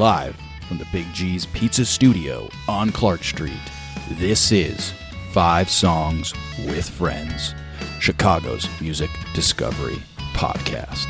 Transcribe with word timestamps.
Live 0.00 0.34
from 0.66 0.78
the 0.78 0.86
Big 0.92 1.12
G's 1.12 1.44
Pizza 1.44 1.84
Studio 1.84 2.48
on 2.66 2.90
Clark 2.90 3.22
Street, 3.22 3.52
this 4.12 4.50
is 4.50 4.94
Five 5.32 5.68
Songs 5.68 6.32
with 6.64 6.88
Friends, 6.88 7.54
Chicago's 8.00 8.66
music 8.80 9.10
discovery 9.34 9.98
podcast. 10.32 11.04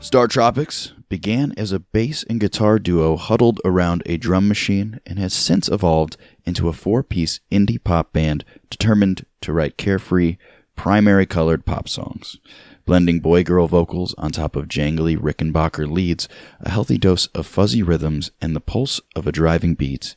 Star 0.00 0.26
Tropics 0.26 0.94
began 1.08 1.54
as 1.56 1.70
a 1.70 1.78
bass 1.78 2.24
and 2.24 2.40
guitar 2.40 2.80
duo 2.80 3.16
huddled 3.16 3.60
around 3.64 4.02
a 4.04 4.16
drum 4.16 4.48
machine 4.48 4.98
and 5.06 5.20
has 5.20 5.32
since 5.32 5.68
evolved 5.68 6.16
into 6.44 6.68
a 6.68 6.72
four 6.72 7.04
piece 7.04 7.38
indie 7.52 7.82
pop 7.82 8.12
band 8.12 8.44
determined 8.68 9.24
to 9.42 9.52
write 9.52 9.76
carefree, 9.76 10.38
primary 10.78 11.26
colored 11.26 11.66
pop 11.66 11.88
songs. 11.88 12.38
Blending 12.86 13.18
boy 13.20 13.42
girl 13.42 13.66
vocals 13.66 14.14
on 14.16 14.30
top 14.30 14.56
of 14.56 14.68
jangly 14.68 15.18
Rickenbacker 15.18 15.90
leads, 15.90 16.28
a 16.60 16.70
healthy 16.70 16.96
dose 16.96 17.26
of 17.28 17.46
fuzzy 17.46 17.82
rhythms, 17.82 18.30
and 18.40 18.56
the 18.56 18.60
pulse 18.60 19.00
of 19.14 19.26
a 19.26 19.32
driving 19.32 19.74
beat, 19.74 20.14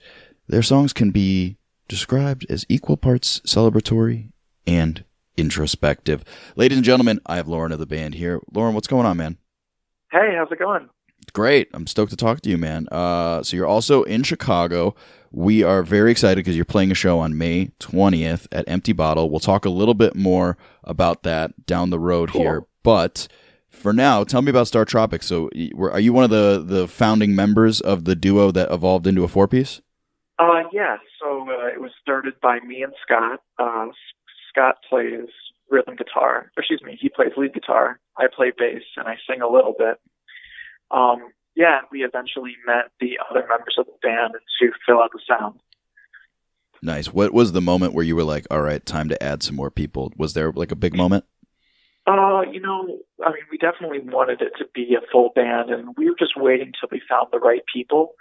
their 0.47 0.61
songs 0.61 0.93
can 0.93 1.11
be 1.11 1.57
described 1.87 2.45
as 2.49 2.65
equal 2.69 2.95
parts 2.95 3.41
celebratory 3.41 4.31
and 4.67 5.03
introspective. 5.35 6.23
Ladies 6.55 6.77
and 6.77 6.85
gentlemen, 6.85 7.19
I 7.25 7.37
have 7.37 7.47
Lauren 7.47 7.71
of 7.71 7.79
the 7.79 7.85
band 7.87 8.13
here. 8.13 8.39
Lauren, 8.53 8.75
what's 8.75 8.87
going 8.87 9.07
on, 9.07 9.17
man? 9.17 9.37
Hey, 10.11 10.35
how's 10.37 10.51
it 10.51 10.59
going? 10.59 10.89
Great. 11.33 11.69
I'm 11.73 11.87
stoked 11.87 12.11
to 12.11 12.17
talk 12.17 12.41
to 12.41 12.49
you, 12.49 12.57
man. 12.57 12.87
Uh, 12.91 13.41
so 13.43 13.55
you're 13.55 13.67
also 13.67 14.03
in 14.03 14.23
Chicago. 14.23 14.95
We 15.31 15.63
are 15.63 15.81
very 15.81 16.11
excited 16.11 16.35
because 16.37 16.55
you're 16.57 16.65
playing 16.65 16.91
a 16.91 16.95
show 16.95 17.19
on 17.19 17.37
May 17.37 17.71
20th 17.79 18.47
at 18.51 18.67
Empty 18.67 18.91
Bottle. 18.93 19.29
We'll 19.29 19.39
talk 19.39 19.63
a 19.65 19.69
little 19.69 19.93
bit 19.93 20.13
more 20.15 20.57
about 20.83 21.23
that 21.23 21.65
down 21.65 21.89
the 21.89 21.99
road 21.99 22.31
Cool. 22.31 22.41
here. 22.41 22.65
But 22.83 23.29
for 23.69 23.93
now, 23.93 24.25
tell 24.25 24.41
me 24.41 24.49
about 24.49 24.67
Star 24.67 24.83
Tropics. 24.83 25.25
So, 25.27 25.49
are 25.79 25.99
you 26.01 26.11
one 26.11 26.25
of 26.25 26.29
the, 26.31 26.61
the 26.65 26.87
founding 26.87 27.33
members 27.33 27.79
of 27.79 28.03
the 28.03 28.15
duo 28.15 28.51
that 28.51 28.69
evolved 28.71 29.07
into 29.07 29.23
a 29.23 29.29
four 29.29 29.47
piece? 29.47 29.79
Uh, 30.37 30.63
yeah, 30.73 30.97
so 31.21 31.47
uh, 31.49 31.67
it 31.67 31.79
was 31.79 31.91
started 32.01 32.33
by 32.41 32.59
me 32.59 32.83
and 32.83 32.93
Scott. 33.03 33.39
Uh, 33.57 33.85
Scott 34.49 34.77
plays 34.89 35.27
rhythm 35.69 35.95
guitar. 35.95 36.51
Or 36.57 36.59
excuse 36.59 36.81
me, 36.83 36.97
he 36.99 37.07
plays 37.07 37.31
lead 37.37 37.53
guitar. 37.53 37.99
I 38.17 38.25
play 38.35 38.51
bass 38.57 38.81
and 38.97 39.07
I 39.07 39.15
sing 39.29 39.41
a 39.41 39.47
little 39.47 39.73
bit. 39.77 39.97
Um, 40.91 41.31
yeah, 41.55 41.81
we 41.91 42.03
eventually 42.03 42.55
met 42.65 42.91
the 42.99 43.19
other 43.29 43.45
members 43.47 43.75
of 43.77 43.85
the 43.85 43.93
band 44.01 44.33
to 44.33 44.71
fill 44.85 45.01
out 45.01 45.11
the 45.11 45.19
sound. 45.27 45.59
Nice. 46.81 47.13
What 47.13 47.33
was 47.33 47.51
the 47.51 47.61
moment 47.61 47.93
where 47.93 48.03
you 48.03 48.15
were 48.15 48.23
like, 48.23 48.47
all 48.49 48.61
right, 48.61 48.83
time 48.85 49.09
to 49.09 49.23
add 49.23 49.43
some 49.43 49.55
more 49.55 49.69
people? 49.69 50.11
Was 50.17 50.33
there 50.33 50.51
like 50.51 50.71
a 50.71 50.75
big 50.75 50.95
moment? 50.95 51.25
Uh, 52.07 52.41
you 52.51 52.59
know, 52.59 52.99
I 53.23 53.29
mean, 53.29 53.43
we 53.51 53.57
definitely 53.57 53.99
wanted 53.99 54.41
it 54.41 54.53
to 54.57 54.65
be 54.73 54.95
a 54.95 55.05
full 55.11 55.31
band, 55.35 55.69
and 55.69 55.95
we 55.95 56.09
were 56.09 56.15
just 56.17 56.33
waiting 56.35 56.71
till 56.79 56.89
we 56.91 57.01
found 57.07 57.27
the 57.31 57.39
right 57.39 57.61
people. 57.71 58.15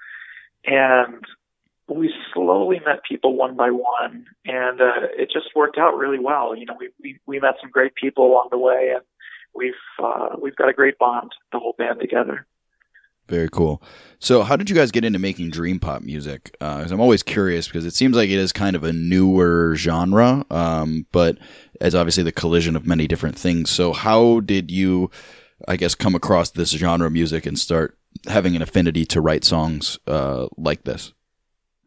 And 0.66 1.24
we 1.88 2.12
slowly 2.34 2.80
met 2.84 3.02
people 3.08 3.34
one 3.34 3.56
by 3.56 3.70
one, 3.70 4.26
and 4.44 4.80
uh, 4.80 5.08
it 5.16 5.30
just 5.32 5.56
worked 5.56 5.78
out 5.78 5.96
really 5.96 6.18
well. 6.18 6.54
You 6.54 6.66
know, 6.66 6.76
we 6.78 6.90
we, 7.02 7.18
we 7.26 7.40
met 7.40 7.54
some 7.60 7.70
great 7.70 7.94
people 7.94 8.26
along 8.26 8.48
the 8.50 8.58
way, 8.58 8.92
and 8.94 9.04
we've 9.54 9.72
uh, 10.02 10.36
we've 10.40 10.56
got 10.56 10.68
a 10.68 10.74
great 10.74 10.98
bond, 10.98 11.32
the 11.50 11.58
whole 11.58 11.74
band 11.78 12.00
together. 12.00 12.46
Very 13.30 13.48
cool. 13.48 13.80
So, 14.18 14.42
how 14.42 14.56
did 14.56 14.68
you 14.68 14.74
guys 14.74 14.90
get 14.90 15.04
into 15.04 15.20
making 15.20 15.50
dream 15.50 15.78
pop 15.78 16.02
music? 16.02 16.50
Because 16.58 16.90
I'm 16.90 17.00
always 17.00 17.22
curious 17.22 17.68
because 17.68 17.86
it 17.86 17.94
seems 17.94 18.16
like 18.16 18.28
it 18.28 18.38
is 18.38 18.52
kind 18.52 18.74
of 18.74 18.82
a 18.82 18.92
newer 18.92 19.76
genre, 19.76 20.44
um, 20.50 21.06
but 21.12 21.38
as 21.80 21.94
obviously 21.94 22.24
the 22.24 22.32
collision 22.32 22.74
of 22.74 22.86
many 22.86 23.06
different 23.06 23.38
things. 23.38 23.70
So, 23.70 23.92
how 23.92 24.40
did 24.40 24.72
you, 24.72 25.12
I 25.68 25.76
guess, 25.76 25.94
come 25.94 26.16
across 26.16 26.50
this 26.50 26.70
genre 26.70 27.06
of 27.06 27.12
music 27.12 27.46
and 27.46 27.56
start 27.56 27.96
having 28.26 28.56
an 28.56 28.62
affinity 28.62 29.06
to 29.06 29.20
write 29.20 29.44
songs 29.44 29.96
uh, 30.08 30.48
like 30.58 30.82
this? 30.82 31.12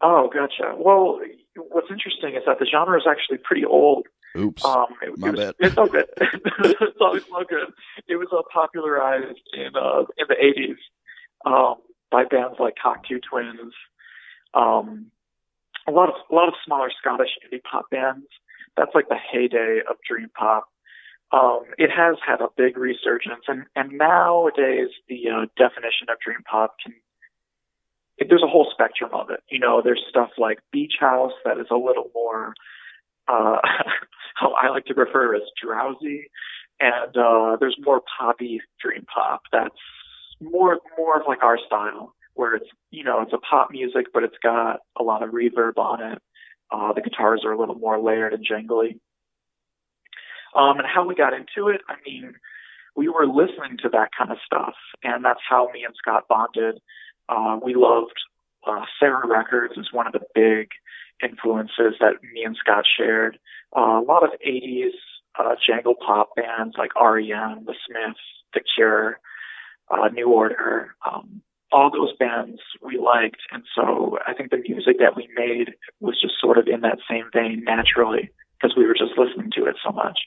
Oh, 0.02 0.30
gotcha. 0.34 0.76
Well, 0.78 1.20
what's 1.58 1.92
interesting 1.92 2.36
is 2.36 2.44
that 2.48 2.58
the 2.58 2.66
genre 2.66 2.98
is 2.98 3.06
actually 3.06 3.40
pretty 3.40 3.66
old. 3.66 4.08
Oops. 4.38 4.64
Um, 4.64 4.86
it, 5.02 5.18
My 5.18 5.28
it 5.28 5.32
was, 5.32 5.40
bad. 5.40 5.56
It's 5.60 5.78
all 5.78 5.88
good. 5.88 6.06
it's 6.22 6.98
always 7.02 7.24
all 7.34 7.44
good. 7.44 7.68
It 8.08 8.16
was 8.16 8.30
uh, 8.32 8.42
popularized 8.52 9.42
in 9.54 9.76
uh, 9.76 10.06
in 10.18 10.26
the 10.30 10.38
eighties 10.40 10.78
um, 11.46 11.76
by 12.12 12.24
bands 12.26 12.58
like 12.60 12.76
Cocteau 12.84 13.20
Twins. 13.22 13.74
Um, 14.54 15.08
a 15.88 15.92
lot 15.92 16.10
of 16.10 16.16
a 16.32 16.36
lot 16.36 16.48
of 16.48 16.54
smaller 16.66 16.90
Scottish 17.00 17.32
indie 17.44 17.62
pop 17.64 17.90
bands. 17.90 18.28
That's 18.78 18.94
like 18.96 19.10
the 19.10 19.18
heyday 19.18 19.80
of 19.90 19.98
dream 20.08 20.30
pop. 20.38 20.70
Um, 21.32 21.64
it 21.78 21.90
has 21.90 22.18
had 22.26 22.42
a 22.42 22.48
big 22.56 22.78
resurgence, 22.78 23.44
and 23.48 23.66
and 23.76 23.98
nowadays 23.98 24.90
the 25.10 25.30
uh, 25.30 25.46
definition 25.58 26.10
of 26.10 26.20
dream 26.24 26.44
pop 26.50 26.76
can. 26.84 26.94
It, 28.18 28.28
there's 28.30 28.44
a 28.44 28.48
whole 28.48 28.70
spectrum 28.72 29.10
of 29.14 29.32
it. 29.32 29.42
You 29.50 29.60
know, 29.60 29.82
there's 29.84 30.04
stuff 30.08 30.30
like 30.38 30.60
Beach 30.72 30.94
House 31.00 31.34
that 31.46 31.58
is 31.58 31.68
a 31.72 31.76
little 31.76 32.12
more 32.14 32.54
uh, 33.28 33.58
how 34.36 34.54
I 34.54 34.70
like 34.70 34.86
to 34.86 34.94
refer 34.94 35.36
as 35.36 35.42
drowsy, 35.62 36.30
and 36.80 37.18
uh, 37.18 37.58
there's 37.60 37.78
more 37.80 38.02
poppy 38.20 38.62
dream 38.80 39.06
pop 39.14 39.42
that's 39.52 39.76
more 40.44 40.80
more 40.98 41.20
of 41.20 41.28
like 41.28 41.44
our 41.44 41.58
style, 41.66 42.14
where 42.34 42.56
it's 42.56 42.70
you 42.92 43.04
know 43.04 43.22
it's 43.22 43.34
a 43.34 43.38
pop 43.38 43.72
music, 43.72 44.08
but 44.14 44.24
it's 44.24 44.38
got 44.42 44.82
a 45.00 45.04
lot 45.04 45.24
of 45.24 45.32
reverb 45.32 45.78
on 45.78 46.02
it. 46.02 46.22
Uh, 46.72 46.94
the 46.94 47.02
guitars 47.02 47.44
are 47.46 47.52
a 47.52 47.58
little 47.58 47.76
more 47.76 48.00
layered 48.00 48.34
and 48.34 48.46
jangly. 48.46 49.00
Um, 50.56 50.78
and 50.78 50.88
how 50.88 51.08
we 51.08 51.16
got 51.16 51.34
into 51.34 51.70
it, 51.70 51.82
I 51.90 51.96
mean, 52.06 52.34
we 52.96 53.10
were 53.10 53.26
listening 53.26 53.78
to 53.82 53.90
that 53.90 54.10
kind 54.18 54.32
of 54.32 54.38
stuff, 54.46 54.76
and 55.04 55.26
that's 55.26 55.40
how 55.48 55.70
me 55.74 55.84
and 55.84 55.96
Scott 55.98 56.26
bonded. 56.30 56.80
Uh, 57.28 57.60
we 57.64 57.74
loved 57.76 58.14
uh, 58.68 58.86
Sarah 59.00 59.28
Records 59.28 59.74
is 59.78 59.92
one 59.92 60.08
of 60.08 60.14
the 60.14 60.22
big 60.36 60.70
influences 61.24 61.96
that 62.00 62.22
me 62.34 62.44
and 62.44 62.56
Scott 62.56 62.86
shared. 62.98 63.38
Uh, 63.76 64.00
a 64.00 64.06
lot 64.06 64.24
of 64.24 64.32
80s 64.46 64.92
uh, 65.40 65.56
jangle 65.66 65.96
pop 65.96 66.30
bands 66.36 66.76
like 66.78 66.92
REM, 66.96 67.66
The 67.66 67.76
Smiths, 67.88 68.20
The 68.54 68.62
Cure, 68.76 69.20
uh, 69.94 70.10
New 70.10 70.30
Order. 70.30 70.96
Um, 71.10 71.42
all 71.72 71.90
those 71.90 72.16
bands 72.18 72.60
we 72.84 72.98
liked, 73.00 73.42
and 73.52 73.64
so 73.76 74.20
I 74.28 74.34
think 74.34 74.52
the 74.52 74.58
music 74.58 74.98
that 75.00 75.16
we 75.16 75.28
made 75.36 75.74
was 76.00 76.20
just 76.22 76.36
sort 76.40 76.58
of 76.58 76.68
in 76.68 76.82
that 76.82 77.00
same 77.10 77.26
vein 77.34 77.64
naturally 77.66 78.30
because 78.62 78.78
we 78.78 78.86
were 78.86 78.94
just 78.94 79.18
listening 79.18 79.52
to 79.58 79.66
it 79.66 79.76
so 79.84 79.92
much. 79.92 80.20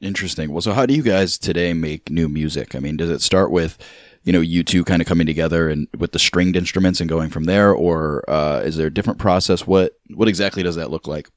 Interesting. 0.00 0.52
Well, 0.52 0.60
so 0.60 0.72
how 0.72 0.84
do 0.84 0.92
you 0.92 1.02
guys 1.02 1.38
today 1.38 1.72
make 1.72 2.10
new 2.10 2.28
music? 2.28 2.74
I 2.74 2.80
mean, 2.80 2.98
does 2.98 3.08
it 3.08 3.22
start 3.22 3.50
with, 3.50 3.78
you 4.24 4.32
know, 4.32 4.40
you 4.40 4.62
two 4.62 4.84
kind 4.84 5.00
of 5.00 5.08
coming 5.08 5.26
together 5.26 5.70
and 5.70 5.88
with 5.96 6.12
the 6.12 6.18
stringed 6.18 6.56
instruments 6.56 7.00
and 7.00 7.08
going 7.08 7.30
from 7.30 7.44
there, 7.44 7.72
or 7.72 8.28
uh, 8.28 8.60
is 8.60 8.76
there 8.76 8.88
a 8.88 8.92
different 8.92 9.18
process? 9.18 9.66
What 9.66 9.94
what 10.14 10.28
exactly 10.28 10.62
does 10.62 10.76
that 10.76 10.90
look 10.90 11.06
like? 11.06 11.30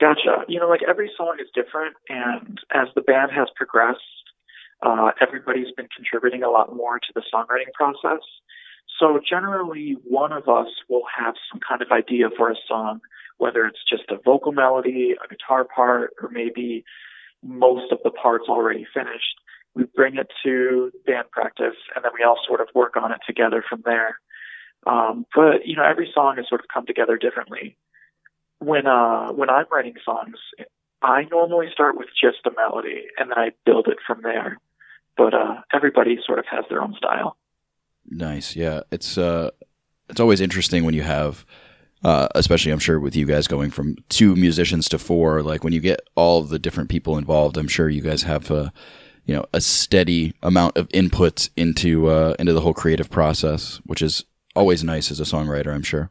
Gotcha. 0.00 0.44
You 0.48 0.60
know, 0.60 0.68
like 0.68 0.82
every 0.88 1.10
song 1.16 1.36
is 1.40 1.48
different, 1.54 1.94
and 2.08 2.58
as 2.72 2.88
the 2.94 3.02
band 3.02 3.32
has 3.32 3.48
progressed, 3.54 4.00
uh, 4.84 5.12
everybody's 5.20 5.72
been 5.76 5.88
contributing 5.94 6.42
a 6.42 6.50
lot 6.50 6.74
more 6.74 6.98
to 6.98 7.12
the 7.14 7.22
songwriting 7.32 7.72
process. 7.74 8.22
So 9.00 9.18
generally, 9.28 9.96
one 10.04 10.32
of 10.32 10.48
us 10.48 10.68
will 10.88 11.04
have 11.18 11.34
some 11.50 11.60
kind 11.66 11.82
of 11.82 11.90
idea 11.90 12.26
for 12.36 12.50
a 12.50 12.56
song, 12.68 13.00
whether 13.38 13.64
it's 13.66 13.82
just 13.88 14.04
a 14.10 14.18
vocal 14.24 14.52
melody, 14.52 15.14
a 15.22 15.28
guitar 15.28 15.64
part, 15.64 16.12
or 16.22 16.28
maybe 16.30 16.84
most 17.42 17.90
of 17.92 17.98
the 18.04 18.10
parts 18.10 18.44
already 18.48 18.86
finished. 18.94 19.40
We 19.74 19.84
bring 19.84 20.16
it 20.16 20.28
to 20.44 20.92
band 21.06 21.30
practice, 21.32 21.74
and 21.96 22.04
then 22.04 22.12
we 22.16 22.24
all 22.24 22.38
sort 22.46 22.60
of 22.60 22.68
work 22.74 22.96
on 22.96 23.10
it 23.10 23.18
together 23.26 23.64
from 23.68 23.82
there. 23.84 24.20
Um, 24.86 25.26
but 25.34 25.66
you 25.66 25.76
know, 25.76 25.82
every 25.84 26.10
song 26.14 26.36
has 26.36 26.46
sort 26.48 26.60
of 26.60 26.68
come 26.72 26.86
together 26.86 27.16
differently 27.16 27.76
when 28.64 28.86
uh 28.86 29.28
when 29.32 29.50
I'm 29.50 29.66
writing 29.70 29.94
songs, 30.04 30.36
I 31.02 31.24
normally 31.30 31.66
start 31.72 31.96
with 31.96 32.08
just 32.20 32.46
a 32.46 32.50
melody 32.56 33.04
and 33.18 33.30
then 33.30 33.38
I 33.38 33.50
build 33.64 33.88
it 33.88 33.98
from 34.06 34.22
there. 34.22 34.58
But 35.16 35.34
uh 35.34 35.60
everybody 35.72 36.18
sort 36.24 36.38
of 36.38 36.46
has 36.50 36.64
their 36.68 36.82
own 36.82 36.94
style. 36.96 37.36
Nice. 38.08 38.56
Yeah. 38.56 38.82
It's 38.90 39.18
uh 39.18 39.50
it's 40.08 40.20
always 40.20 40.40
interesting 40.40 40.84
when 40.84 40.94
you 40.94 41.02
have 41.02 41.44
uh 42.02 42.28
especially 42.34 42.72
I'm 42.72 42.78
sure 42.78 43.00
with 43.00 43.16
you 43.16 43.26
guys 43.26 43.46
going 43.46 43.70
from 43.70 43.96
two 44.08 44.36
musicians 44.36 44.88
to 44.90 44.98
four, 44.98 45.42
like 45.42 45.64
when 45.64 45.72
you 45.72 45.80
get 45.80 46.00
all 46.14 46.42
the 46.42 46.58
different 46.58 46.90
people 46.90 47.18
involved, 47.18 47.56
I'm 47.56 47.68
sure 47.68 47.88
you 47.88 48.02
guys 48.02 48.22
have 48.22 48.50
a 48.50 48.72
you 49.26 49.34
know, 49.34 49.46
a 49.54 49.60
steady 49.60 50.34
amount 50.42 50.76
of 50.76 50.88
input 50.92 51.48
into 51.56 52.08
uh 52.08 52.34
into 52.38 52.52
the 52.52 52.60
whole 52.60 52.74
creative 52.74 53.10
process, 53.10 53.80
which 53.86 54.02
is 54.02 54.24
always 54.54 54.84
nice 54.84 55.10
as 55.10 55.20
a 55.20 55.24
songwriter, 55.24 55.74
I'm 55.74 55.82
sure. 55.82 56.10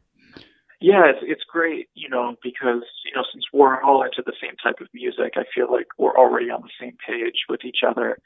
Yeah, 0.81 1.05
it's 1.05 1.19
it's 1.21 1.43
great, 1.49 1.87
you 1.93 2.09
know, 2.09 2.35
because 2.43 2.83
you 3.05 3.15
know 3.15 3.23
since 3.31 3.45
we're 3.53 3.81
all 3.81 4.03
into 4.03 4.21
the 4.25 4.33
same 4.41 4.55
type 4.61 4.81
of 4.81 4.87
music, 4.93 5.33
I 5.35 5.43
feel 5.55 5.71
like 5.71 5.87
we're 5.97 6.17
already 6.17 6.49
on 6.49 6.61
the 6.61 6.69
same 6.77 6.97
page 7.07 7.45
with 7.47 7.63
each 7.63 7.83
other, 7.87 8.17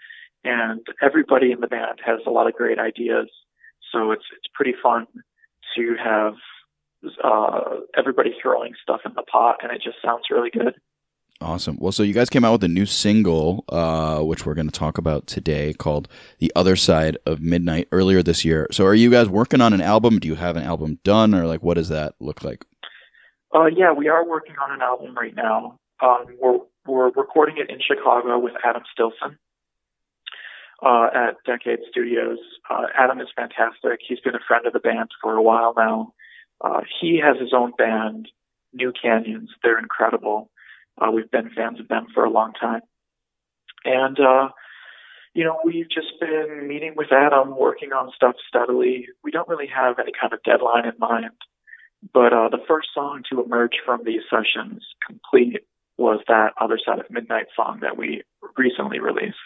and 0.48 0.86
everybody 1.02 1.52
in 1.52 1.60
the 1.60 1.68
band 1.68 2.00
has 2.06 2.20
a 2.26 2.30
lot 2.30 2.48
of 2.48 2.54
great 2.54 2.80
ideas. 2.80 3.28
So 3.92 4.12
it's 4.12 4.24
it's 4.36 4.48
pretty 4.54 4.74
fun 4.82 5.08
to 5.76 5.96
have 6.02 6.34
uh, 7.24 7.82
everybody 7.96 8.34
throwing 8.42 8.74
stuff 8.82 9.02
in 9.06 9.14
the 9.16 9.24
pot, 9.24 9.58
and 9.62 9.72
it 9.72 9.82
just 9.84 9.98
sounds 10.04 10.24
really 10.32 10.50
good. 10.50 10.76
Awesome. 11.40 11.78
Well, 11.80 11.92
so 11.92 12.02
you 12.02 12.14
guys 12.14 12.32
came 12.32 12.44
out 12.44 12.54
with 12.54 12.64
a 12.64 12.68
new 12.68 12.88
single, 12.88 13.64
uh, 13.70 14.22
which 14.22 14.44
we're 14.46 14.56
going 14.56 14.70
to 14.70 14.80
talk 14.80 14.98
about 14.98 15.28
today, 15.28 15.74
called 15.74 16.08
"The 16.40 16.52
Other 16.56 16.76
Side 16.76 17.18
of 17.26 17.42
Midnight" 17.42 17.88
earlier 17.92 18.24
this 18.24 18.44
year. 18.44 18.68
So, 18.72 18.86
are 18.86 18.96
you 18.96 19.12
guys 19.12 19.28
working 19.28 19.62
on 19.62 19.74
an 19.74 19.82
album? 19.82 20.20
Do 20.20 20.28
you 20.28 20.36
have 20.36 20.56
an 20.56 20.64
album 20.64 21.00
done, 21.04 21.36
or 21.36 21.46
like 21.46 21.62
what 21.62 21.76
does 21.76 21.90
that 21.90 22.16
look 22.20 22.44
like? 22.44 22.66
Uh, 23.54 23.66
yeah, 23.66 23.92
we 23.92 24.08
are 24.08 24.28
working 24.28 24.56
on 24.62 24.72
an 24.72 24.82
album 24.82 25.16
right 25.16 25.36
now. 25.36 25.78
Um, 26.02 26.26
we're 26.40 26.60
we're 26.88 27.12
recording 27.12 27.58
it 27.58 27.70
in 27.70 27.80
Chicago 27.86 28.40
with 28.40 28.54
Adam 28.64 28.84
Stilson 28.92 29.38
uh, 30.86 31.08
at 31.14 31.36
Decade 31.46 31.80
Studios. 31.90 32.40
Uh, 32.70 32.86
Adam 32.98 33.20
is 33.20 33.28
fantastic. 33.36 34.00
He's 34.08 34.20
been 34.20 34.36
a 34.36 34.46
friend 34.48 34.66
of 34.66 34.74
the 34.74 34.80
band 34.80 35.10
for 35.22 35.34
a 35.34 35.42
while 35.42 35.74
now. 35.76 36.14
Uh, 36.62 36.82
he 37.02 37.20
has 37.24 37.40
his 37.40 37.54
own 37.54 37.72
band, 37.78 38.28
New 38.74 38.92
Canyons. 39.00 39.50
They're 39.64 39.80
incredible. 39.80 40.50
Uh, 41.00 41.12
we've 41.12 41.30
been 41.30 41.52
fans 41.56 41.80
of 41.80 41.88
them 41.88 42.08
for 42.14 42.24
a 42.24 42.30
long 42.30 42.54
time. 42.54 42.82
And, 43.86 44.20
uh, 44.20 44.50
you 45.34 45.44
know, 45.44 45.60
we've 45.64 45.90
just 45.90 46.20
been 46.20 46.68
meeting 46.68 46.94
with 46.96 47.12
Adam, 47.12 47.56
working 47.56 47.94
on 47.94 48.12
stuff 48.16 48.36
steadily. 48.48 49.08
We 49.24 49.32
don't 49.32 49.48
really 49.48 49.68
have 49.68 50.00
any 50.00 50.12
kind 50.20 50.34
of 50.34 50.42
deadline 50.44 50.86
in 50.86 50.98
mind. 51.00 51.32
But 52.14 52.34
uh, 52.34 52.50
the 52.50 52.64
first 52.68 52.90
song 52.94 53.24
to 53.32 53.44
emerge 53.44 53.78
from 53.86 54.02
these 54.04 54.22
sessions 54.30 54.86
complete 55.06 55.62
was 55.98 56.20
that 56.28 56.54
Other 56.60 56.80
Side 56.84 57.00
of 57.00 57.10
Midnight 57.10 57.48
song 57.56 57.80
that 57.82 57.98
we 57.98 58.24
recently 58.58 59.00
released. 59.00 59.38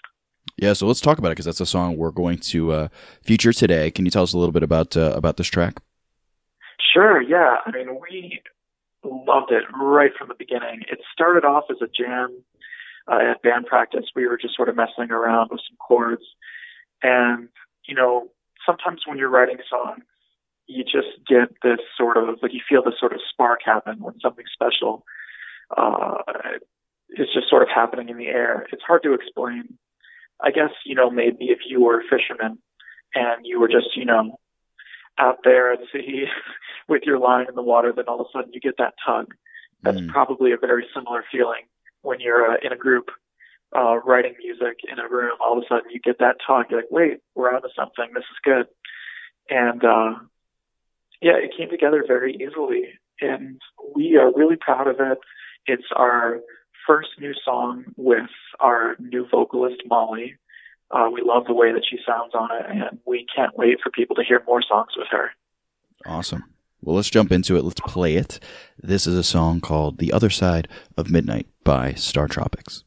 Yeah, 0.61 0.73
so 0.73 0.85
let's 0.85 1.01
talk 1.01 1.17
about 1.17 1.29
it 1.29 1.31
because 1.31 1.45
that's 1.45 1.59
a 1.59 1.65
song 1.65 1.97
we're 1.97 2.11
going 2.11 2.37
to 2.37 2.71
uh, 2.71 2.87
feature 3.23 3.51
today. 3.51 3.89
Can 3.89 4.05
you 4.05 4.11
tell 4.11 4.21
us 4.21 4.33
a 4.33 4.37
little 4.37 4.51
bit 4.51 4.61
about 4.61 4.95
uh, 4.95 5.11
about 5.15 5.37
this 5.37 5.47
track? 5.47 5.81
Sure. 6.93 7.19
Yeah. 7.19 7.57
I 7.65 7.71
mean, 7.71 7.97
we 7.99 8.43
loved 9.03 9.51
it 9.51 9.63
right 9.75 10.11
from 10.15 10.27
the 10.27 10.35
beginning. 10.37 10.81
It 10.91 10.99
started 11.11 11.45
off 11.45 11.63
as 11.71 11.77
a 11.81 11.87
jam 11.87 12.43
uh, 13.11 13.31
at 13.31 13.41
band 13.41 13.65
practice. 13.65 14.05
We 14.15 14.27
were 14.27 14.37
just 14.37 14.55
sort 14.55 14.69
of 14.69 14.75
messing 14.75 15.09
around 15.09 15.49
with 15.49 15.61
some 15.67 15.77
chords, 15.77 16.21
and 17.01 17.49
you 17.87 17.95
know, 17.95 18.27
sometimes 18.63 19.01
when 19.07 19.17
you're 19.17 19.29
writing 19.29 19.57
songs, 19.67 20.03
you 20.67 20.83
just 20.83 21.27
get 21.27 21.49
this 21.63 21.79
sort 21.97 22.17
of 22.17 22.37
like 22.43 22.53
you 22.53 22.61
feel 22.69 22.83
this 22.83 22.99
sort 22.99 23.13
of 23.13 23.19
spark 23.31 23.61
happen 23.65 23.97
when 23.99 24.19
something 24.19 24.45
special 24.53 25.05
uh, 25.75 26.17
is 27.09 27.29
just 27.33 27.49
sort 27.49 27.63
of 27.63 27.69
happening 27.73 28.09
in 28.09 28.17
the 28.17 28.27
air. 28.27 28.67
It's 28.71 28.83
hard 28.83 29.01
to 29.01 29.13
explain. 29.13 29.79
I 30.43 30.51
guess 30.51 30.71
you 30.85 30.95
know 30.95 31.09
maybe 31.09 31.45
if 31.45 31.59
you 31.67 31.81
were 31.83 31.99
a 31.99 32.03
fisherman 32.03 32.57
and 33.15 33.45
you 33.45 33.59
were 33.59 33.67
just 33.67 33.95
you 33.95 34.05
know 34.05 34.38
out 35.17 35.39
there 35.43 35.73
at 35.73 35.79
sea 35.91 36.25
with 36.88 37.03
your 37.05 37.19
line 37.19 37.45
in 37.47 37.55
the 37.55 37.61
water, 37.61 37.93
then 37.95 38.05
all 38.07 38.19
of 38.19 38.27
a 38.27 38.38
sudden 38.38 38.53
you 38.53 38.59
get 38.59 38.77
that 38.77 38.93
tug. 39.05 39.33
That's 39.83 39.99
mm. 39.99 40.09
probably 40.09 40.51
a 40.51 40.57
very 40.57 40.85
similar 40.93 41.23
feeling 41.31 41.63
when 42.01 42.19
you're 42.19 42.51
uh, 42.51 42.57
in 42.63 42.71
a 42.71 42.77
group 42.77 43.09
uh, 43.75 43.97
writing 43.97 44.35
music 44.43 44.79
in 44.91 44.99
a 44.99 45.07
room. 45.07 45.38
All 45.39 45.57
of 45.57 45.63
a 45.63 45.67
sudden 45.67 45.91
you 45.91 45.99
get 45.99 46.19
that 46.19 46.38
tug. 46.45 46.65
You're 46.69 46.81
like, 46.81 46.91
wait, 46.91 47.17
we're 47.35 47.53
onto 47.53 47.69
something. 47.75 48.13
This 48.13 48.23
is 48.23 48.38
good. 48.43 48.67
And 49.49 49.83
uh, 49.83 50.19
yeah, 51.21 51.38
it 51.38 51.51
came 51.57 51.69
together 51.69 52.03
very 52.05 52.35
easily, 52.35 52.83
and 53.19 53.59
we 53.95 54.17
are 54.17 54.31
really 54.33 54.55
proud 54.55 54.88
of 54.88 54.99
it. 54.99 55.19
It's 55.65 55.88
our 55.95 56.39
first 56.85 57.09
new 57.19 57.33
song 57.45 57.85
with 57.97 58.29
our 58.59 58.95
new 58.99 59.27
vocalist 59.29 59.81
Molly. 59.87 60.35
Uh, 60.91 61.09
we 61.11 61.21
love 61.23 61.45
the 61.45 61.53
way 61.53 61.71
that 61.71 61.83
she 61.89 61.97
sounds 62.05 62.33
on 62.33 62.49
it, 62.51 62.65
and 62.69 62.99
we 63.05 63.25
can't 63.33 63.57
wait 63.57 63.79
for 63.81 63.89
people 63.89 64.15
to 64.15 64.23
hear 64.23 64.43
more 64.45 64.61
songs 64.61 64.91
with 64.97 65.07
her. 65.11 65.31
Awesome. 66.05 66.43
Well, 66.81 66.95
let's 66.95 67.09
jump 67.09 67.31
into 67.31 67.55
it. 67.55 67.63
Let's 67.63 67.79
play 67.81 68.15
it. 68.15 68.39
This 68.81 69.05
is 69.05 69.15
a 69.15 69.23
song 69.23 69.61
called 69.61 69.99
The 69.99 70.11
Other 70.11 70.29
Side 70.29 70.67
of 70.97 71.11
Midnight 71.11 71.47
by 71.63 71.93
Star 71.93 72.27
Tropics. 72.27 72.83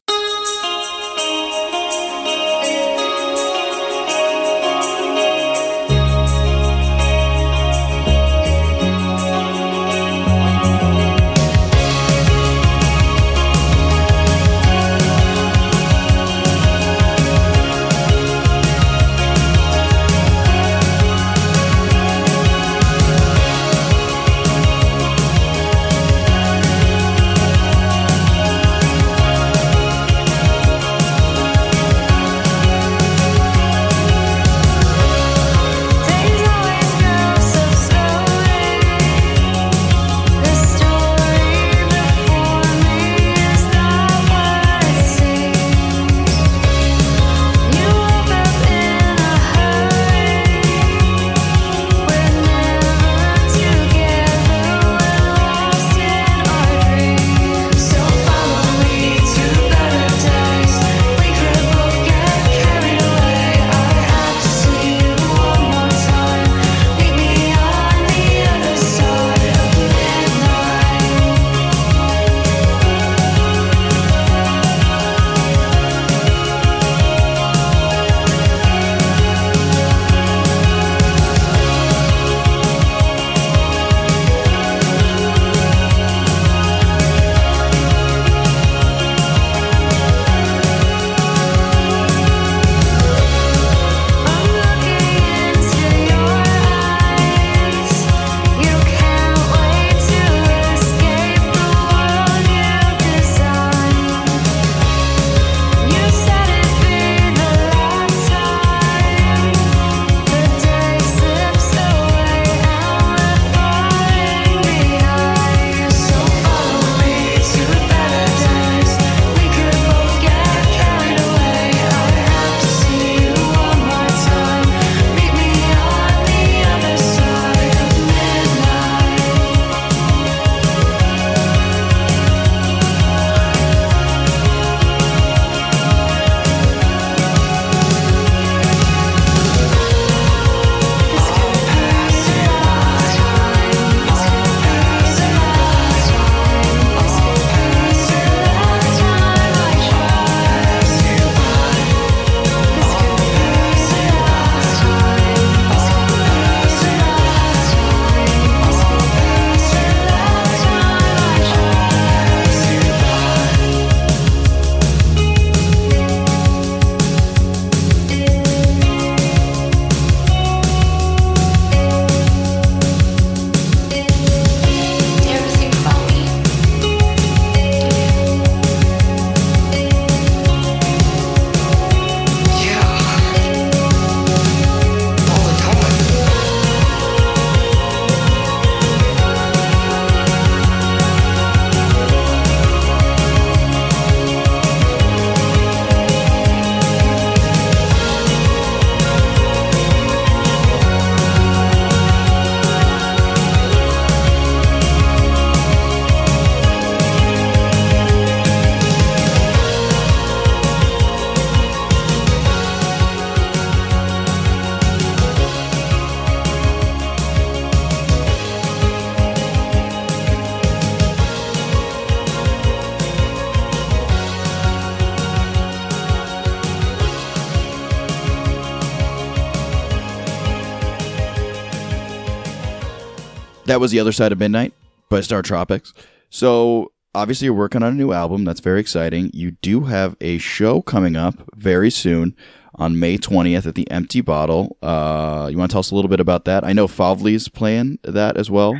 That 233.75 233.81
was 233.81 233.91
The 233.91 233.99
Other 233.99 234.13
Side 234.13 234.31
of 234.31 234.39
Midnight 234.39 234.73
by 235.09 235.19
Star 235.19 235.41
Tropics. 235.41 235.93
So 236.29 236.93
obviously 237.13 237.47
you're 237.47 237.53
working 237.53 237.83
on 237.83 237.91
a 237.91 237.95
new 237.95 238.13
album. 238.13 238.45
That's 238.45 238.61
very 238.61 238.79
exciting. 238.79 239.31
You 239.33 239.51
do 239.51 239.81
have 239.81 240.15
a 240.21 240.37
show 240.37 240.81
coming 240.81 241.17
up 241.17 241.35
very 241.55 241.89
soon 241.89 242.37
on 242.75 243.01
May 243.01 243.17
20th 243.17 243.65
at 243.65 243.75
the 243.75 243.91
Empty 243.91 244.21
Bottle. 244.21 244.77
Uh, 244.81 245.49
you 245.51 245.57
want 245.57 245.71
to 245.71 245.73
tell 245.73 245.81
us 245.81 245.91
a 245.91 245.95
little 245.95 246.07
bit 246.07 246.21
about 246.21 246.45
that? 246.45 246.63
I 246.63 246.71
know 246.71 246.87
Fauvely's 246.87 247.49
playing 247.49 247.99
that 248.03 248.37
as 248.37 248.49
well. 248.49 248.79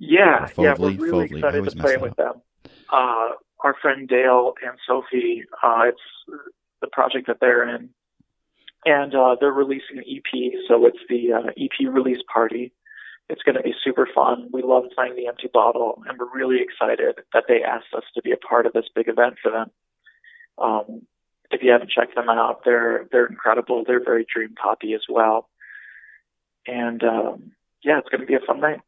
Yeah, 0.00 0.48
Fauvely, 0.48 0.64
yeah, 0.64 0.74
we're 0.98 1.10
really 1.12 1.24
excited 1.26 1.64
to 1.64 1.76
play 1.76 1.96
with 1.96 2.16
them. 2.16 2.42
Uh, 2.92 3.28
our 3.60 3.76
friend 3.80 4.08
Dale 4.08 4.54
and 4.66 4.76
Sophie, 4.84 5.44
uh, 5.62 5.82
it's 5.84 6.42
the 6.80 6.88
project 6.88 7.28
that 7.28 7.38
they're 7.40 7.72
in, 7.72 7.90
and 8.84 9.14
uh, 9.14 9.36
they're 9.38 9.52
releasing 9.52 9.98
an 9.98 10.04
EP. 10.08 10.54
So 10.66 10.86
it's 10.86 10.98
the 11.08 11.34
uh, 11.34 11.50
EP 11.56 11.88
release 11.88 12.18
party. 12.32 12.72
It's 13.28 13.42
going 13.42 13.56
to 13.56 13.62
be 13.62 13.74
super 13.84 14.08
fun. 14.14 14.48
We 14.52 14.62
love 14.62 14.84
playing 14.94 15.16
the 15.16 15.26
Empty 15.26 15.50
Bottle, 15.52 16.02
and 16.08 16.18
we're 16.18 16.34
really 16.34 16.62
excited 16.62 17.16
that 17.34 17.44
they 17.46 17.62
asked 17.62 17.92
us 17.94 18.04
to 18.14 18.22
be 18.22 18.32
a 18.32 18.36
part 18.36 18.64
of 18.64 18.72
this 18.72 18.86
big 18.94 19.08
event 19.08 19.34
for 19.42 19.50
them. 19.50 19.70
Um, 20.56 21.02
if 21.50 21.62
you 21.62 21.70
haven't 21.70 21.90
checked 21.90 22.14
them 22.14 22.28
out, 22.28 22.64
they're 22.64 23.06
they're 23.10 23.26
incredible. 23.26 23.84
They're 23.86 24.04
very 24.04 24.26
dream 24.32 24.54
poppy 24.54 24.94
as 24.94 25.02
well, 25.08 25.48
and 26.66 27.02
um, 27.02 27.52
yeah, 27.82 27.98
it's 27.98 28.08
going 28.08 28.20
to 28.20 28.26
be 28.26 28.34
a 28.34 28.46
fun 28.46 28.60
night. 28.60 28.80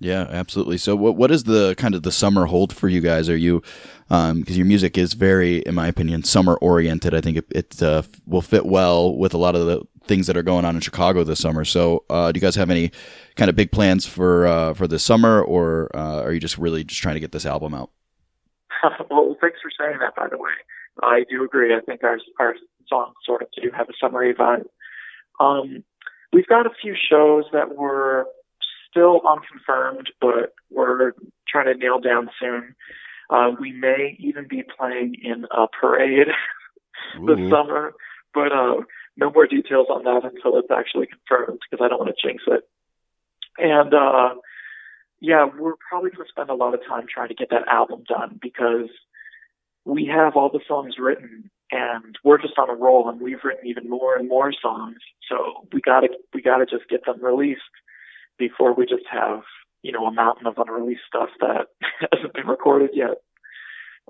Yeah, 0.00 0.26
absolutely. 0.28 0.78
So, 0.78 0.96
what 0.96 1.16
what 1.16 1.30
is 1.30 1.44
the 1.44 1.74
kind 1.76 1.94
of 1.94 2.02
the 2.02 2.10
summer 2.10 2.46
hold 2.46 2.74
for 2.74 2.88
you 2.88 3.00
guys? 3.00 3.28
Are 3.28 3.36
you 3.36 3.62
because 4.08 4.30
um, 4.30 4.44
your 4.46 4.66
music 4.66 4.98
is 4.98 5.14
very, 5.14 5.58
in 5.58 5.74
my 5.74 5.86
opinion, 5.86 6.24
summer 6.24 6.56
oriented. 6.56 7.14
I 7.14 7.20
think 7.20 7.38
it, 7.38 7.46
it 7.50 7.82
uh, 7.82 8.02
will 8.26 8.42
fit 8.42 8.66
well 8.66 9.16
with 9.16 9.32
a 9.34 9.38
lot 9.38 9.54
of 9.54 9.66
the 9.66 9.82
things 10.06 10.26
that 10.26 10.36
are 10.36 10.42
going 10.42 10.64
on 10.64 10.74
in 10.74 10.80
Chicago 10.80 11.24
this 11.24 11.40
summer. 11.40 11.64
So, 11.64 12.04
uh, 12.10 12.32
do 12.32 12.38
you 12.38 12.42
guys 12.42 12.56
have 12.56 12.70
any 12.70 12.90
kind 13.36 13.48
of 13.48 13.56
big 13.56 13.70
plans 13.70 14.04
for 14.04 14.46
uh, 14.46 14.74
for 14.74 14.88
this 14.88 15.04
summer, 15.04 15.40
or 15.40 15.90
uh, 15.94 16.22
are 16.22 16.32
you 16.32 16.40
just 16.40 16.58
really 16.58 16.82
just 16.82 17.00
trying 17.00 17.14
to 17.14 17.20
get 17.20 17.32
this 17.32 17.46
album 17.46 17.72
out? 17.72 17.90
well, 19.10 19.36
thanks 19.40 19.58
for 19.62 19.70
saying 19.78 19.98
that. 20.00 20.16
By 20.16 20.28
the 20.28 20.38
way, 20.38 20.52
I 21.02 21.24
do 21.30 21.44
agree. 21.44 21.74
I 21.74 21.80
think 21.80 22.02
our 22.02 22.18
our 22.40 22.56
songs 22.88 23.14
sort 23.24 23.42
of 23.42 23.48
do 23.62 23.70
have 23.76 23.88
a 23.88 23.92
summery 24.00 24.34
vibe. 24.34 24.64
Um, 25.40 25.84
we've 26.32 26.48
got 26.48 26.66
a 26.66 26.70
few 26.82 26.94
shows 26.94 27.44
that 27.52 27.76
were 27.76 28.26
still 28.94 29.20
unconfirmed, 29.28 30.10
but 30.20 30.54
we're 30.70 31.12
trying 31.48 31.66
to 31.66 31.74
nail 31.74 31.98
down 31.98 32.30
soon. 32.40 32.76
Uh, 33.28 33.50
we 33.58 33.72
may 33.72 34.16
even 34.20 34.46
be 34.48 34.62
playing 34.62 35.16
in 35.22 35.46
a 35.50 35.66
parade 35.68 36.28
this 37.26 37.50
summer, 37.50 37.92
but 38.32 38.52
uh, 38.52 38.76
no 39.16 39.30
more 39.30 39.46
details 39.46 39.88
on 39.90 40.04
that 40.04 40.22
until 40.24 40.58
it's 40.58 40.70
actually 40.70 41.06
confirmed 41.06 41.58
because 41.68 41.84
I 41.84 41.88
don't 41.88 41.98
want 41.98 42.14
to 42.16 42.28
jinx 42.28 42.44
it. 42.46 42.68
And 43.58 43.94
uh, 43.94 44.34
yeah, 45.20 45.46
we're 45.46 45.74
probably 45.88 46.10
going 46.10 46.26
to 46.26 46.30
spend 46.30 46.50
a 46.50 46.54
lot 46.54 46.74
of 46.74 46.80
time 46.86 47.06
trying 47.12 47.28
to 47.28 47.34
get 47.34 47.50
that 47.50 47.66
album 47.68 48.04
done 48.06 48.38
because 48.40 48.90
we 49.84 50.06
have 50.06 50.36
all 50.36 50.50
the 50.50 50.60
songs 50.66 50.94
written 50.98 51.50
and 51.70 52.16
we're 52.24 52.40
just 52.40 52.58
on 52.58 52.70
a 52.70 52.74
roll 52.74 53.08
and 53.08 53.20
we've 53.20 53.42
written 53.42 53.66
even 53.66 53.88
more 53.88 54.16
and 54.16 54.28
more 54.28 54.52
songs. 54.52 54.98
So 55.28 55.66
we 55.72 55.80
gotta 55.80 56.08
we 56.32 56.42
gotta 56.42 56.66
just 56.66 56.88
get 56.88 57.04
them 57.04 57.24
released 57.24 57.62
before 58.38 58.74
we 58.74 58.86
just 58.86 59.04
have, 59.10 59.42
you 59.82 59.92
know, 59.92 60.06
a 60.06 60.12
mountain 60.12 60.46
of 60.46 60.58
unreleased 60.58 61.02
stuff 61.06 61.30
that 61.40 61.66
hasn't 62.12 62.34
been 62.34 62.46
recorded 62.46 62.90
yet. 62.92 63.18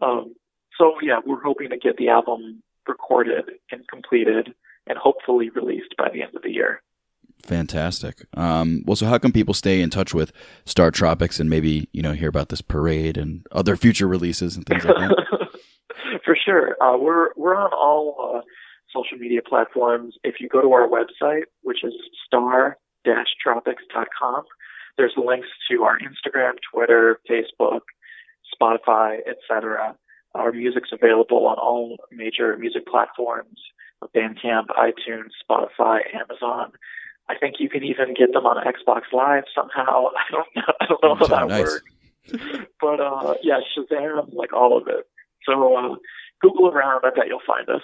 Um, 0.03 0.35
so 0.79 0.95
yeah, 1.03 1.21
we're 1.25 1.43
hoping 1.43 1.71
to 1.71 1.79
get 1.79 1.97
the 1.97 2.09
album 2.09 2.63
recorded 2.89 3.45
and 3.71 3.87
completed 3.89 4.55
and 4.87 4.99
hopefully 4.99 5.51
released 5.51 5.95
by 5.97 6.09
the 6.13 6.23
end 6.23 6.35
of 6.35 6.43
the 6.43 6.51
year. 6.51 6.83
Fantastic. 7.43 8.27
Um, 8.35 8.83
well, 8.87 8.97
so 8.97 9.07
how 9.07 9.19
can 9.19 9.33
people 9.33 9.55
stay 9.55 9.81
in 9.81 9.91
touch 9.91 10.15
with 10.15 10.33
Star 10.65 10.91
Tropics 10.91 11.39
and 11.39 11.51
maybe 11.51 11.89
you 11.93 12.03
know 12.03 12.13
hear 12.13 12.29
about 12.29 12.49
this 12.49 12.63
parade 12.63 13.17
and 13.17 13.47
other 13.53 13.77
future 13.77 14.09
releases 14.09 14.57
and 14.57 14.65
things 14.65 14.85
like 14.85 14.97
that? 14.97 15.17
For 16.25 16.37
sure, 16.43 16.77
uh, 16.83 16.97
we're 16.97 17.29
we're 17.37 17.55
on 17.55 17.71
all 17.73 18.37
uh, 18.37 18.41
social 18.95 19.19
media 19.19 19.41
platforms. 19.47 20.15
If 20.25 20.37
you 20.41 20.49
go 20.49 20.63
to 20.63 20.73
our 20.73 20.89
website, 20.89 21.45
which 21.63 21.85
is 21.85 21.93
star 22.27 22.79
tropics.com. 23.43 24.45
There's 24.97 25.15
links 25.17 25.49
to 25.71 25.83
our 25.83 25.99
Instagram, 25.99 26.53
Twitter, 26.73 27.19
Facebook, 27.29 27.81
Spotify, 28.55 29.19
etc. 29.27 29.97
Our 30.35 30.53
music's 30.53 30.91
available 30.93 31.47
on 31.47 31.57
all 31.59 31.97
major 32.11 32.57
music 32.57 32.87
platforms: 32.87 33.59
Bandcamp, 34.15 34.67
iTunes, 34.69 35.31
Spotify, 35.49 36.01
Amazon. 36.15 36.73
I 37.29 37.37
think 37.39 37.57
you 37.59 37.69
can 37.69 37.83
even 37.83 38.15
get 38.15 38.33
them 38.33 38.45
on 38.45 38.63
Xbox 38.65 39.03
Live 39.13 39.45
somehow. 39.55 40.07
I 40.17 40.31
don't 40.31 40.57
know. 40.57 40.75
I 40.81 40.87
don't 40.87 41.03
know 41.03 41.15
how 41.15 41.27
that 41.27 41.49
nice. 41.49 41.63
works. 41.63 41.83
but 42.81 43.01
uh, 43.01 43.35
yeah, 43.43 43.61
Shazam, 43.77 44.33
like 44.35 44.53
all 44.53 44.77
of 44.77 44.89
it. 44.89 45.07
So 45.47 45.77
uh, 45.77 45.97
Google 46.41 46.69
around. 46.69 47.03
I 47.05 47.11
bet 47.15 47.27
you'll 47.29 47.41
find 47.47 47.69
us. 47.69 47.83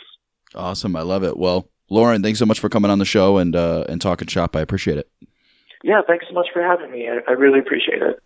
Awesome. 0.55 0.97
I 0.97 1.03
love 1.03 1.25
it. 1.25 1.37
Well, 1.37 1.69
Lauren, 1.91 2.23
thanks 2.23 2.39
so 2.39 2.47
much 2.47 2.61
for 2.61 2.69
coming 2.69 2.91
on 2.91 2.99
the 2.99 3.05
show 3.05 3.39
and 3.39 3.55
uh, 3.55 3.85
and 3.89 4.01
talking 4.01 4.29
shop. 4.29 4.57
I 4.57 4.61
appreciate 4.61 4.97
it. 4.97 5.09
Yeah, 5.83 6.03
thanks 6.07 6.27
so 6.29 6.35
much 6.35 6.47
for 6.53 6.63
having 6.63 6.91
me. 6.91 7.09
I, 7.09 7.19
I 7.29 7.33
really 7.33 7.59
appreciate 7.59 8.01
it. 8.01 8.23